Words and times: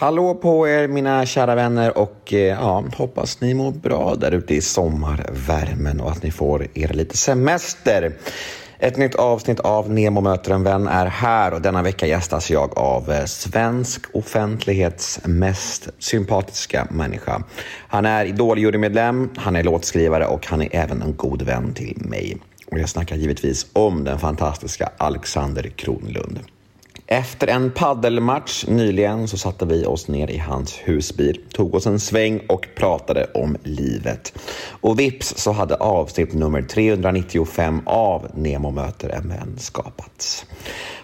Hallå 0.00 0.34
på 0.34 0.68
er 0.68 0.88
mina 0.88 1.26
kära 1.26 1.54
vänner 1.54 1.98
och 1.98 2.32
eh, 2.32 2.38
ja, 2.38 2.84
hoppas 2.96 3.40
ni 3.40 3.54
mår 3.54 3.72
bra 3.72 4.14
där 4.14 4.32
ute 4.32 4.54
i 4.54 4.60
sommarvärmen 4.60 6.00
och 6.00 6.10
att 6.10 6.22
ni 6.22 6.30
får 6.30 6.66
er 6.74 6.88
lite 6.88 7.16
semester. 7.16 8.12
Ett 8.78 8.96
nytt 8.96 9.14
avsnitt 9.14 9.60
av 9.60 9.90
Nemo 9.90 10.20
möter 10.20 10.52
en 10.52 10.62
vän 10.62 10.88
är 10.88 11.06
här 11.06 11.54
och 11.54 11.62
denna 11.62 11.82
vecka 11.82 12.06
gästas 12.06 12.50
jag 12.50 12.78
av 12.78 13.12
eh, 13.12 13.24
svensk 13.24 14.02
offentlighets 14.12 15.20
mest 15.24 15.88
sympatiska 15.98 16.86
människa. 16.90 17.42
Han 17.88 18.06
är 18.06 18.24
Idol-jurymedlem, 18.24 19.30
han 19.36 19.56
är 19.56 19.62
låtskrivare 19.62 20.26
och 20.26 20.46
han 20.46 20.62
är 20.62 20.68
även 20.72 21.02
en 21.02 21.16
god 21.16 21.42
vän 21.42 21.74
till 21.74 22.02
mig. 22.04 22.36
Och 22.70 22.78
jag 22.78 22.88
snackar 22.88 23.16
givetvis 23.16 23.66
om 23.72 24.04
den 24.04 24.18
fantastiska 24.18 24.90
Alexander 24.98 25.62
Kronlund. 25.62 26.40
Efter 27.10 27.46
en 27.46 27.70
paddelmatch 27.70 28.66
nyligen 28.66 29.28
så 29.28 29.38
satte 29.38 29.66
vi 29.66 29.84
oss 29.84 30.08
ner 30.08 30.30
i 30.30 30.38
hans 30.38 30.78
husbil, 30.84 31.40
tog 31.52 31.74
oss 31.74 31.86
en 31.86 32.00
sväng 32.00 32.40
och 32.48 32.68
pratade 32.76 33.26
om 33.34 33.56
livet. 33.62 34.38
Och 34.80 34.98
vips 34.98 35.34
så 35.36 35.52
hade 35.52 35.74
avsnitt 35.74 36.32
nummer 36.32 36.62
395 36.62 37.82
av 37.86 38.26
Nemo 38.34 38.70
möter 38.70 39.08
en 39.08 39.28
vän 39.28 39.54
skapats. 39.58 40.46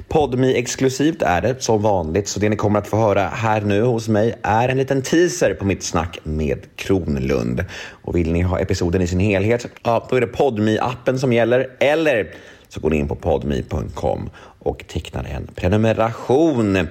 Podmi 0.08 0.54
exklusivt 0.54 1.22
är 1.22 1.40
det 1.40 1.62
som 1.62 1.82
vanligt, 1.82 2.28
så 2.28 2.40
det 2.40 2.48
ni 2.48 2.56
kommer 2.56 2.78
att 2.78 2.88
få 2.88 2.96
höra 2.96 3.28
här 3.28 3.60
nu 3.60 3.82
hos 3.82 4.08
mig 4.08 4.34
är 4.42 4.68
en 4.68 4.76
liten 4.76 5.02
teaser 5.02 5.54
på 5.54 5.64
mitt 5.64 5.82
snack 5.82 6.18
med 6.22 6.58
Kronlund. 6.76 7.64
Och 7.90 8.16
vill 8.16 8.32
ni 8.32 8.42
ha 8.42 8.58
episoden 8.58 9.02
i 9.02 9.06
sin 9.06 9.20
helhet, 9.20 9.66
ja, 9.82 10.06
då 10.10 10.16
är 10.16 10.20
det 10.20 10.26
podmi 10.26 10.78
appen 10.78 11.18
som 11.18 11.32
gäller, 11.32 11.70
eller 11.80 12.34
så 12.74 12.80
går 12.80 12.90
ni 12.90 12.96
in 12.96 13.08
på 13.08 13.14
podmi.com 13.14 14.30
och 14.58 14.84
tecknar 14.88 15.24
en 15.24 15.46
prenumeration. 15.54 16.86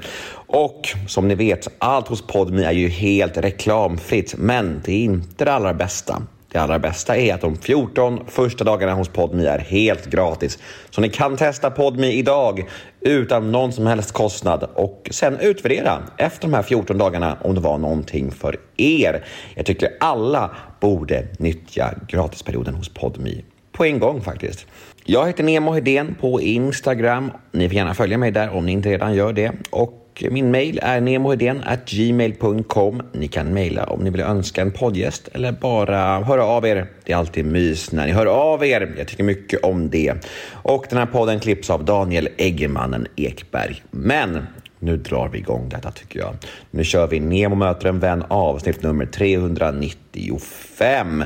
Och 0.47 0.89
som 1.07 1.27
ni 1.27 1.35
vet, 1.35 1.67
allt 1.77 2.07
hos 2.07 2.27
Podmi 2.27 2.63
är 2.63 2.71
ju 2.71 2.87
helt 2.87 3.37
reklamfritt, 3.37 4.35
men 4.37 4.81
det 4.85 4.91
är 4.91 5.03
inte 5.03 5.45
det 5.45 5.53
allra 5.53 5.73
bästa. 5.73 6.21
Det 6.51 6.59
allra 6.59 6.79
bästa 6.79 7.17
är 7.17 7.33
att 7.33 7.41
de 7.41 7.55
14 7.55 8.19
första 8.27 8.63
dagarna 8.63 8.93
hos 8.93 9.09
Podmi 9.09 9.45
är 9.45 9.59
helt 9.59 10.05
gratis. 10.05 10.59
Så 10.89 11.01
ni 11.01 11.09
kan 11.09 11.37
testa 11.37 11.71
Podmi 11.71 12.11
idag 12.11 12.69
utan 13.01 13.51
någon 13.51 13.73
som 13.73 13.87
helst 13.87 14.11
kostnad 14.11 14.69
och 14.73 15.07
sen 15.11 15.39
utvärdera 15.39 16.03
efter 16.17 16.41
de 16.41 16.53
här 16.53 16.63
14 16.63 16.97
dagarna 16.97 17.37
om 17.41 17.55
det 17.55 17.61
var 17.61 17.77
någonting 17.77 18.31
för 18.31 18.59
er. 18.77 19.25
Jag 19.55 19.65
tycker 19.65 19.89
alla 19.99 20.55
borde 20.79 21.27
nyttja 21.39 21.93
gratisperioden 22.07 22.75
hos 22.75 22.89
Podmi 22.89 23.43
på 23.71 23.85
en 23.85 23.99
gång 23.99 24.21
faktiskt. 24.21 24.65
Jag 25.05 25.27
heter 25.27 25.43
Nemo 25.43 25.71
Hedén 25.71 26.15
på 26.19 26.41
Instagram. 26.41 27.31
Ni 27.51 27.69
får 27.69 27.75
gärna 27.75 27.93
följa 27.93 28.17
mig 28.17 28.31
där 28.31 28.49
om 28.49 28.65
ni 28.65 28.71
inte 28.71 28.89
redan 28.89 29.15
gör 29.15 29.33
det. 29.33 29.51
Och 29.69 30.23
min 30.31 30.51
mail 30.51 30.79
är 30.83 31.85
gmail.com. 31.85 33.01
Ni 33.11 33.27
kan 33.27 33.53
mejla 33.53 33.83
om 33.83 34.03
ni 34.03 34.09
vill 34.09 34.21
önska 34.21 34.61
en 34.61 34.71
poddgäst 34.71 35.29
eller 35.33 35.51
bara 35.51 36.23
höra 36.23 36.45
av 36.45 36.65
er. 36.65 36.87
Det 37.03 37.11
är 37.11 37.17
alltid 37.17 37.45
mys 37.45 37.91
när 37.91 38.05
ni 38.05 38.11
hör 38.11 38.25
av 38.25 38.65
er. 38.65 38.93
Jag 38.97 39.07
tycker 39.07 39.23
mycket 39.23 39.63
om 39.63 39.89
det. 39.89 40.13
Och 40.51 40.85
den 40.89 40.99
här 40.99 41.05
podden 41.05 41.39
klipps 41.39 41.69
av 41.69 41.85
Daniel 41.85 42.29
Eggemannen 42.37 43.07
Ekberg. 43.15 43.83
Men 43.91 44.47
nu 44.79 44.97
drar 44.97 45.29
vi 45.29 45.37
igång 45.37 45.69
detta 45.69 45.91
tycker 45.91 46.19
jag. 46.19 46.35
Nu 46.71 46.83
kör 46.83 47.07
vi 47.07 47.19
Nemo 47.19 47.55
möter 47.55 47.89
en 47.89 47.99
vän 47.99 48.23
avsnitt 48.27 48.83
nummer 48.83 49.05
395. 49.05 51.23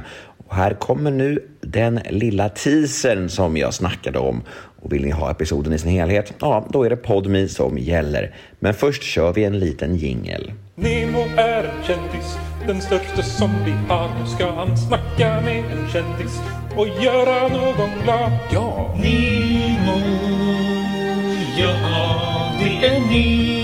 Och 0.48 0.56
här 0.56 0.74
kommer 0.74 1.12
nu 1.12 1.40
den 1.62 2.00
lilla 2.10 2.50
teasern 2.50 3.30
som 3.30 3.58
jag 3.58 3.74
snackade 3.74 4.20
om. 4.20 4.44
Och 4.82 4.94
vill 4.94 5.02
ni 5.02 5.12
ha 5.12 5.32
episoden 5.32 5.74
i 5.74 5.80
sin 5.80 5.92
helhet, 5.92 6.34
ja, 6.40 6.68
då 6.70 6.84
är 6.84 6.90
det 6.90 6.96
Podmi 6.96 7.48
som 7.48 7.78
gäller. 7.78 8.36
Men 8.60 8.74
först 8.74 9.04
kör 9.04 9.34
vi 9.34 9.44
en 9.44 9.60
liten 9.60 9.96
jingel. 9.96 10.52
Nemo 10.76 11.26
är 11.38 11.64
en 11.64 11.84
kändis, 11.84 12.38
den 12.68 12.82
största 12.82 13.22
som 13.22 13.50
vi 13.66 13.72
har. 13.72 14.10
Nu 14.20 14.28
ska 14.28 14.52
han 14.52 14.78
snacka 14.78 15.42
med 15.42 15.58
en 15.58 15.90
kändis 15.90 16.40
och 16.76 16.88
göra 16.88 17.48
någon 17.48 17.90
glad. 18.04 18.32
Ja! 18.54 18.96
Nemo, 18.98 20.00
ja 21.58 21.74
det 22.60 22.88
är 22.88 23.00
Nemo. 23.00 23.57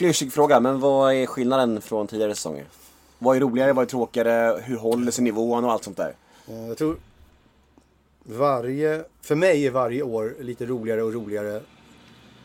Klyschig 0.00 0.32
fråga, 0.32 0.60
men 0.60 0.80
vad 0.80 1.14
är 1.14 1.26
skillnaden 1.26 1.80
från 1.80 2.06
tidigare 2.06 2.34
säsonger? 2.34 2.64
Vad 3.18 3.36
är 3.36 3.40
roligare, 3.40 3.72
vad 3.72 3.82
är 3.82 3.88
tråkigare, 3.88 4.60
hur 4.64 4.76
håller 4.76 5.12
sig 5.12 5.24
nivån 5.24 5.64
och 5.64 5.72
allt 5.72 5.84
sånt 5.84 5.96
där? 5.96 6.14
Eh, 6.48 6.68
Jag 6.68 6.78
tror 6.78 6.96
varje, 8.22 9.04
för 9.20 9.34
mig 9.34 9.66
är 9.66 9.70
varje 9.70 10.02
år 10.02 10.36
lite 10.40 10.66
roligare 10.66 11.02
och 11.02 11.12
roligare. 11.12 11.60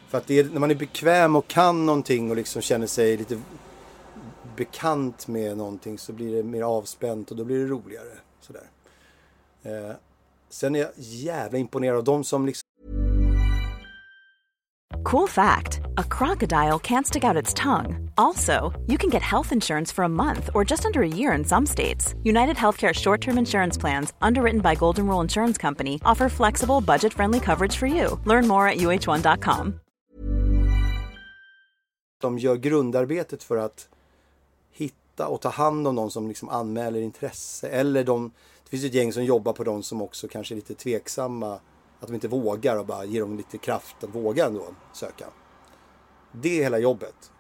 För 0.08 0.18
att 0.18 0.28
det 0.28 0.40
är, 0.40 0.44
när 0.44 0.60
man 0.60 0.72
är 0.72 0.76
bekväm 0.76 1.36
och 1.36 1.48
kan 1.48 1.86
någonting 1.86 2.30
och 2.30 2.36
liksom 2.36 2.62
känner 2.62 2.88
sig 2.88 3.18
lite 3.18 3.42
bekant 4.56 5.28
med 5.28 5.58
någonting 5.58 5.98
så 5.98 6.14
blir 6.14 6.36
det 6.36 6.44
mer 6.44 6.62
avspänt 6.62 7.32
och 7.32 7.38
då 7.38 7.44
blir 7.44 7.60
det 7.60 7.66
roligare. 7.66 8.18
Sådär. 8.42 8.70
Eh, 9.64 9.96
sen 10.50 10.76
är 10.76 10.80
jag 10.80 10.92
jävla 10.96 11.58
imponerad 11.58 11.98
av 11.98 12.04
de 12.04 12.24
som 12.24 12.46
liksom 12.46 12.66
Cool 15.04 15.30
fact 15.30 15.85
a 15.98 16.04
crocodile 16.04 16.80
can't 16.80 17.08
stick 17.08 17.24
out 17.24 17.38
its 17.38 17.54
tongue. 17.54 18.10
Also, 18.18 18.74
you 18.88 18.98
can 18.98 19.10
get 19.10 19.22
health 19.22 19.52
insurance 19.52 19.92
for 19.92 20.04
a 20.04 20.10
month 20.10 20.50
or 20.54 20.66
just 20.66 20.86
under 20.86 21.02
a 21.02 21.08
year 21.08 21.32
in 21.34 21.46
some 21.46 21.66
states. 21.66 22.16
United 22.24 22.58
Healthcare 22.58 22.94
short 22.94 23.22
term 23.22 23.38
insurance 23.38 23.78
plans, 23.78 24.14
underwritten 24.22 24.62
by 24.62 24.76
Golden 24.76 25.08
Rule 25.08 25.22
Insurance 25.22 25.58
Company, 25.58 26.02
offer 26.06 26.30
flexible, 26.30 26.82
budget 26.82 27.14
friendly 27.14 27.40
coverage 27.40 27.76
for 27.78 27.88
you. 27.88 28.20
Learn 28.26 28.48
more 28.48 28.68
at 28.68 28.78
uh1.com. 28.78 29.80
de 32.26 32.40
gör 32.40 32.56
grundarbetet 32.56 33.44
för 33.44 33.58
att 33.58 33.90
hitta 34.72 35.28
och 35.28 35.42
ta 35.42 35.50
hand 35.50 35.88
om 35.88 35.96
någon 35.96 36.12
som 36.12 36.28
liksom 36.28 36.50
anmäler 36.50 37.00
intresse. 37.02 37.68
Eller 37.68 38.04
de, 38.04 38.32
det 38.64 38.70
finns 38.70 38.86
ett 38.86 38.94
gäng 38.94 39.14
som 39.14 39.26
jobbar 39.26 39.54
på 39.54 39.64
de 39.64 39.84
som 39.84 40.02
också 40.02 40.28
kanske 40.28 40.54
är 40.54 40.56
lite 40.56 40.76
tveksamma. 40.76 41.60
Att 42.00 42.08
de 42.08 42.14
inte 42.14 42.28
vågar 42.28 42.78
och 42.78 42.86
bara 42.86 43.06
ger 43.06 43.22
dem 43.22 43.38
lite 43.38 43.58
kraft 43.58 44.04
att 44.04 44.16
våga 44.16 44.46
ändå 44.46 44.66
söka. 44.94 45.26
Det 46.42 46.60
är 46.60 46.64
hela 46.64 46.80
jobbet. 46.80 47.32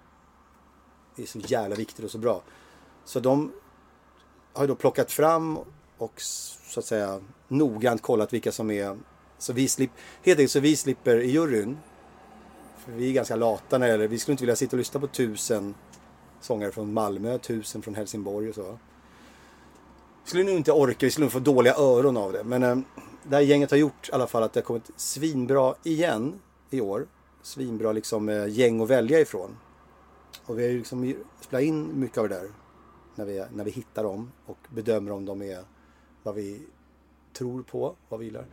Det 1.15 1.23
är 1.23 1.27
så 1.27 1.39
jävla 1.39 1.75
viktigt 1.75 2.05
och 2.05 2.11
så 2.11 2.17
bra. 2.17 2.41
Så 3.05 3.19
de 3.19 3.51
har 4.53 4.67
då 4.67 4.75
plockat 4.75 5.11
fram 5.11 5.59
och 5.97 6.21
så 6.21 6.79
att 6.79 6.85
säga 6.85 7.21
noggrant 7.47 8.01
kollat 8.01 8.33
vilka 8.33 8.51
som 8.51 8.71
är 8.71 8.97
så 9.37 9.53
vi, 9.53 9.67
slip, 9.67 9.91
helt 10.23 10.39
enkelt, 10.39 10.51
så 10.51 10.59
vi 10.59 10.75
slipper 10.75 11.19
i 11.19 11.31
juryn 11.31 11.77
för 12.77 12.91
vi 12.91 13.09
är 13.09 13.13
ganska 13.13 13.35
lata 13.35 13.77
när 13.77 13.87
det 13.87 13.91
gäller, 13.91 14.07
vi 14.07 14.19
skulle 14.19 14.33
inte 14.33 14.43
vilja 14.43 14.55
sitta 14.55 14.75
och 14.75 14.77
lyssna 14.77 14.99
på 14.99 15.07
tusen 15.07 15.75
sångare 16.41 16.71
från 16.71 16.93
Malmö, 16.93 17.37
tusen 17.37 17.81
från 17.81 17.95
Helsingborg 17.95 18.49
och 18.49 18.55
så. 18.55 18.77
Vi 20.23 20.29
skulle 20.29 20.43
nog 20.43 20.55
inte 20.55 20.71
orka, 20.71 21.05
vi 21.05 21.11
skulle 21.11 21.25
nog 21.25 21.31
få 21.31 21.39
dåliga 21.39 21.75
öron 21.75 22.17
av 22.17 22.33
det. 22.33 22.43
Men 22.43 22.63
eh, 22.63 22.77
det 23.23 23.35
här 23.35 23.43
gänget 23.43 23.71
har 23.71 23.77
gjort 23.77 24.09
i 24.09 24.11
alla 24.11 24.27
fall 24.27 24.43
att 24.43 24.53
det 24.53 24.59
har 24.59 24.65
kommit 24.65 24.91
svinbra 24.95 25.75
igen 25.83 26.39
i 26.69 26.81
år. 26.81 27.07
Svinbra 27.45 27.91
liksom 27.91 28.29
eh, 28.29 28.47
gäng 28.47 28.81
att 28.81 28.89
välja 28.89 29.19
ifrån. 29.19 29.57
Och 30.45 30.59
vi 30.59 30.63
har 30.63 30.69
ju 30.69 30.77
liksom 30.77 31.13
spelat 31.41 31.63
in 31.63 31.99
mycket 31.99 32.17
av 32.17 32.29
det 32.29 32.35
där 32.35 32.49
när 33.15 33.25
vi, 33.25 33.43
när 33.53 33.63
vi 33.63 33.71
hittar 33.71 34.03
dem 34.03 34.31
och 34.45 34.57
bedömer 34.69 35.11
om 35.11 35.25
de 35.25 35.41
är 35.41 35.63
vad 36.23 36.35
vi 36.35 36.61
tror 37.33 37.63
på, 37.63 37.95
vad 38.09 38.19
vi 38.19 38.25
gillar. 38.25 38.45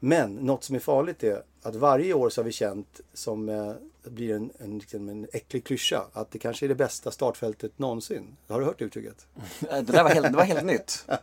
Men 0.00 0.34
något 0.34 0.64
som 0.64 0.76
är 0.76 0.80
farligt 0.80 1.24
är 1.24 1.42
att 1.62 1.74
varje 1.74 2.14
år 2.14 2.30
så 2.30 2.40
har 2.40 2.44
vi 2.44 2.52
känt 2.52 3.00
som 3.12 3.48
eh, 3.48 3.72
blir 4.04 4.34
en, 4.34 4.50
en, 4.58 4.78
liksom 4.78 5.08
en 5.08 5.26
äcklig 5.32 5.64
klyscha 5.64 6.04
att 6.12 6.30
det 6.30 6.38
kanske 6.38 6.66
är 6.66 6.68
det 6.68 6.74
bästa 6.74 7.10
startfältet 7.10 7.78
någonsin. 7.78 8.36
Har 8.48 8.60
du 8.60 8.66
hört 8.66 8.78
det 8.78 8.84
uttrycket? 8.84 9.26
Det, 9.60 9.82
där 9.82 10.02
var 10.02 10.10
helt, 10.10 10.26
det 10.26 10.36
var 10.36 10.44
helt 10.44 10.64
nytt. 10.64 11.06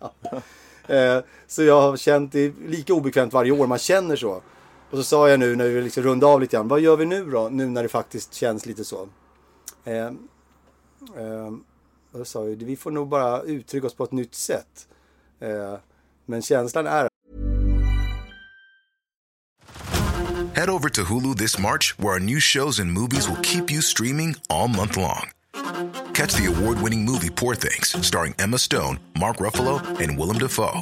Eh, 0.88 1.20
så 1.48 1.64
jag 1.64 1.82
har 1.82 1.98
känt 1.98 2.32
det 2.32 2.40
är 2.40 2.54
lika 2.68 2.94
obekvämt 2.94 3.34
varje 3.34 3.52
år, 3.52 3.68
man 3.68 3.78
känner 3.78 4.16
så. 4.16 4.42
Och 4.92 4.98
så 4.98 5.04
sa 5.04 5.30
jag 5.30 5.40
nu 5.40 5.56
när 5.56 5.68
vi 5.68 5.82
liksom 5.82 6.04
rundade 6.04 6.34
av 6.34 6.42
lite 6.42 6.56
grann, 6.56 6.68
vad 6.68 6.80
gör 6.80 6.96
vi 6.96 7.06
nu 7.06 7.32
då? 7.32 7.50
Nu 7.50 7.70
när 7.70 7.84
det 7.84 7.90
faktiskt 7.90 8.34
känns 8.34 8.66
lite 8.66 8.84
så. 8.84 9.10
Eh, 9.84 10.06
eh, 10.06 11.52
då 12.12 12.26
sa 12.26 12.48
jag, 12.48 12.56
vi 12.56 12.76
får 12.76 12.92
nog 12.92 13.08
bara 13.08 13.42
uttrycka 13.42 13.88
oss 13.88 13.94
på 13.94 14.04
ett 14.04 14.12
nytt 14.12 14.36
sätt. 14.36 14.88
Eh, 15.40 15.76
men 16.26 16.42
känslan 16.42 16.88
är 16.88 17.08
Head 20.56 20.70
over 20.70 20.90
to 20.90 21.04
Hulu 21.04 21.36
this 21.36 21.58
March, 21.58 21.96
where 21.98 22.14
our 22.14 22.20
new 22.20 22.40
shows 22.40 22.80
and 22.80 22.92
movies 22.92 23.30
will 23.30 23.42
keep 23.42 23.72
you 23.72 23.82
streaming 23.82 24.36
all 24.50 24.68
month 24.68 24.98
long. 24.98 25.32
Catch 26.14 26.36
the 26.36 26.46
award 26.48 26.82
winning 26.84 27.06
movie 27.06 27.30
Poor 27.30 27.56
Things, 27.56 27.96
starring 28.06 28.36
Emma 28.38 28.58
Stone, 28.58 29.00
Mark 29.20 29.38
Ruffalo, 29.38 29.80
and 30.00 30.20
Willem 30.20 30.38
Dafoe. 30.38 30.82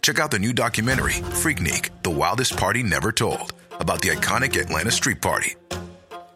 Check 0.00 0.18
out 0.18 0.30
the 0.30 0.38
new 0.38 0.52
documentary, 0.52 1.14
Freaknik 1.42 1.90
The 2.02 2.10
Wildest 2.10 2.56
Party 2.56 2.82
Never 2.82 3.12
Told, 3.12 3.52
about 3.80 4.00
the 4.00 4.08
iconic 4.08 4.60
Atlanta 4.60 4.90
Street 4.90 5.20
Party. 5.20 5.54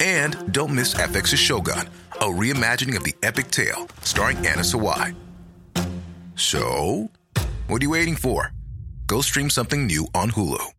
And 0.00 0.52
don't 0.52 0.74
miss 0.74 0.94
FX's 0.94 1.38
Shogun, 1.38 1.88
a 2.20 2.24
reimagining 2.24 2.96
of 2.96 3.04
the 3.04 3.14
epic 3.22 3.50
tale, 3.50 3.88
starring 4.02 4.38
Anna 4.38 4.62
Sawai. 4.62 5.14
So, 6.34 7.10
what 7.68 7.80
are 7.80 7.84
you 7.84 7.90
waiting 7.90 8.16
for? 8.16 8.52
Go 9.06 9.20
stream 9.20 9.50
something 9.50 9.86
new 9.86 10.06
on 10.14 10.30
Hulu. 10.30 10.72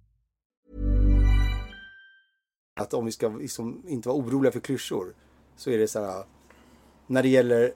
att 2.76 2.94
om 2.94 3.06
vi 3.06 3.12
ska 3.12 3.30
liksom 3.30 3.84
inte 3.88 4.10
vara 4.10 4.18
oroliga 4.18 4.52
för 4.52 4.60
klyschor 4.60 5.14
så 5.56 5.70
är 5.70 5.78
det 5.78 5.88
så 5.88 6.06
här 6.06 6.24
när 7.08 7.24
det 7.24 7.30
gäller, 7.30 7.74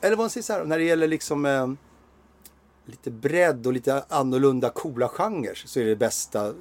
eller 0.00 0.16
vad 0.16 0.18
man 0.18 0.30
säger 0.30 0.42
så 0.42 0.52
här, 0.52 0.64
när 0.64 0.78
det 0.78 0.84
gäller 0.84 1.08
liksom 1.08 1.46
eh, 1.46 1.72
lite 2.88 3.10
bredd 3.10 3.66
och 3.66 3.72
lite 3.72 4.04
annorlunda 4.08 4.70
coola 4.70 5.08
genrer 5.08 5.54
så 5.54 5.80
är 5.80 5.84
det 5.84 5.96
bästa 5.96 6.54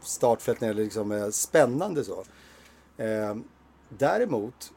startfält 0.00 0.60
när 0.60 0.74
det 0.74 0.82
liksom, 0.82 1.12
är 1.12 1.30
spännande 1.30 2.04
så. 2.04 2.24
Eh, 2.96 3.36
däremot 3.88 4.72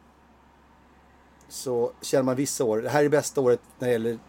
så 1.49 1.91
känner 2.01 2.23
man 2.23 2.35
vissa 2.35 2.63
år, 2.63 2.77
det 2.77 2.89
här 2.89 3.03
är 3.03 3.09
bästa 3.09 3.41
året 3.41 3.59
när 3.79 3.87
det 3.87 3.91
gäller 3.91 4.19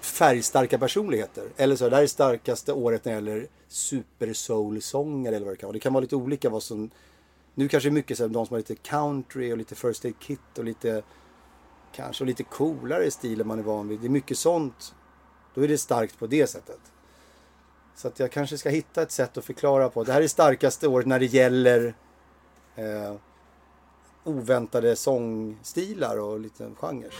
färgstarka 0.00 0.78
personligheter. 0.78 1.48
Eller 1.56 1.76
så, 1.76 1.88
det 1.88 1.96
här 1.96 2.02
är 2.02 2.06
starkaste 2.06 2.72
året 2.72 3.04
när 3.04 3.12
det 3.12 3.16
gäller 3.16 3.48
super 3.68 4.32
soul-sånger 4.32 5.32
eller 5.32 5.46
vad 5.46 5.54
det 5.54 5.58
kan 5.58 5.66
vara. 5.66 5.72
Det 5.72 5.80
kan 5.80 5.92
vara 5.92 6.00
lite 6.00 6.16
olika 6.16 6.50
vad 6.50 6.62
som, 6.62 6.90
nu 7.54 7.68
kanske 7.68 7.88
det 7.88 7.92
är 7.92 7.94
mycket 7.94 8.16
så 8.16 8.24
här, 8.24 8.28
de 8.28 8.46
som 8.46 8.54
har 8.54 8.58
lite 8.58 8.74
country 8.74 9.52
och 9.52 9.58
lite 9.58 9.74
first 9.74 10.04
aid 10.04 10.18
kit 10.18 10.58
och 10.58 10.64
lite, 10.64 11.02
kanske 11.92 12.24
och 12.24 12.28
lite 12.28 12.42
coolare 12.42 13.10
stil 13.10 13.40
än 13.40 13.46
man 13.46 13.58
är 13.58 13.62
van 13.62 13.88
vid. 13.88 14.00
Det 14.00 14.06
är 14.06 14.10
mycket 14.10 14.38
sånt. 14.38 14.94
Då 15.58 15.64
är 15.64 15.68
det 15.68 15.78
starkt 15.78 16.18
på 16.18 16.26
det 16.26 16.46
sättet. 16.46 16.80
Så 17.96 18.08
att 18.08 18.20
jag 18.20 18.32
kanske 18.32 18.58
ska 18.58 18.68
hitta 18.68 19.02
ett 19.02 19.10
sätt 19.10 19.38
att 19.38 19.44
förklara 19.44 19.88
på. 19.88 20.04
Det 20.04 20.12
här 20.12 20.22
är 20.22 20.28
starkaste 20.28 20.88
året 20.88 21.06
när 21.06 21.18
det 21.18 21.26
gäller 21.26 21.94
eh, 22.76 23.14
oväntade 24.24 24.96
sångstilar 24.96 26.18
och 26.18 26.40
lite 26.40 26.70
genrer. 26.80 27.10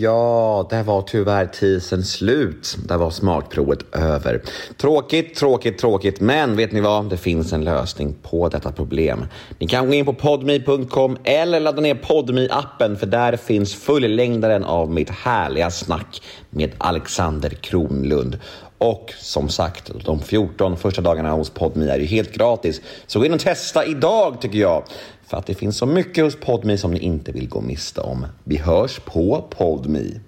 Ja, 0.00 0.66
där 0.70 0.82
var 0.82 1.02
tyvärr 1.02 1.46
tisen 1.46 2.04
slut. 2.04 2.76
Där 2.88 2.96
var 2.96 3.10
smakprovet 3.10 3.94
över. 3.94 4.42
Tråkigt, 4.76 5.34
tråkigt, 5.34 5.78
tråkigt. 5.78 6.20
Men 6.20 6.56
vet 6.56 6.72
ni 6.72 6.80
vad? 6.80 7.10
Det 7.10 7.16
finns 7.16 7.52
en 7.52 7.64
lösning 7.64 8.14
på 8.22 8.48
detta 8.48 8.72
problem. 8.72 9.24
Ni 9.58 9.66
kan 9.66 9.86
gå 9.86 9.94
in 9.94 10.04
på 10.04 10.14
podme.com 10.14 11.16
eller 11.24 11.60
ladda 11.60 11.80
ner 11.80 11.94
podme 11.94 12.48
appen 12.50 12.96
för 12.96 13.06
där 13.06 13.36
finns 13.36 13.74
fullängdaren 13.74 14.64
av 14.64 14.90
mitt 14.90 15.10
härliga 15.10 15.70
snack 15.70 16.22
med 16.50 16.70
Alexander 16.78 17.50
Kronlund. 17.50 18.38
Och 18.78 19.14
som 19.18 19.48
sagt, 19.48 19.90
de 20.04 20.20
14 20.20 20.76
första 20.76 21.02
dagarna 21.02 21.32
hos 21.32 21.50
Podme 21.50 21.90
är 21.90 21.98
ju 21.98 22.06
helt 22.06 22.32
gratis. 22.32 22.80
Så 23.06 23.18
gå 23.18 23.26
in 23.26 23.32
och 23.32 23.40
testa 23.40 23.86
idag 23.86 24.40
tycker 24.40 24.58
jag. 24.58 24.84
För 25.26 25.36
att 25.36 25.46
det 25.46 25.54
finns 25.54 25.76
så 25.76 25.86
mycket 25.86 26.24
hos 26.24 26.36
Podme 26.40 26.78
som 26.78 26.90
ni 26.90 26.98
inte 26.98 27.32
vill 27.32 27.48
gå 27.48 27.60
miste 27.60 28.00
om. 28.00 28.26
Vi 28.44 28.56
hörs 28.56 29.00
på 29.00 29.44
Podme. 29.50 30.20